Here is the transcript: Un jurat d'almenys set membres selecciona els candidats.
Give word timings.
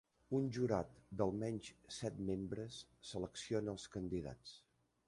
Un 0.35 0.45
jurat 0.55 0.95
d'almenys 1.19 1.69
set 1.99 2.19
membres 2.31 2.81
selecciona 3.13 3.77
els 3.79 3.87
candidats. 3.99 4.61